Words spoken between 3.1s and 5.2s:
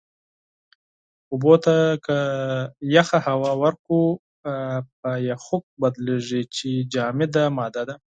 هوا ورکړو، په